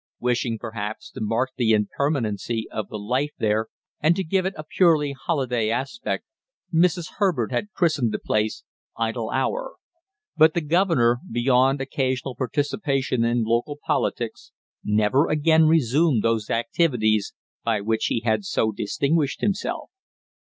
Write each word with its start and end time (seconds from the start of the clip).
Wishing, 0.19 0.57
perhaps, 0.57 1.11
to 1.11 1.21
mark 1.21 1.51
the 1.57 1.73
impermanency 1.73 2.65
of 2.71 2.87
the 2.89 2.97
life 2.97 3.33
there 3.37 3.67
and 3.99 4.15
to 4.15 4.23
give 4.23 4.47
it 4.47 4.55
a 4.57 4.63
purely 4.63 5.11
holiday 5.13 5.69
aspect, 5.69 6.25
Mrs. 6.73 7.17
Herbert 7.19 7.51
had 7.51 7.69
christened 7.75 8.11
the 8.11 8.17
place 8.17 8.63
Idle 8.97 9.29
Hour; 9.29 9.75
but 10.35 10.55
the 10.55 10.61
governor, 10.61 11.19
beyond 11.31 11.81
occasional 11.81 12.33
participation 12.33 13.23
in 13.23 13.43
local 13.43 13.77
politics, 13.85 14.51
never 14.83 15.29
again 15.29 15.67
resumed 15.67 16.23
those 16.23 16.49
activities 16.49 17.35
by 17.63 17.79
which 17.79 18.05
he 18.05 18.21
had 18.21 18.43
so 18.43 18.71
distinguished 18.71 19.41
himself. 19.41 19.91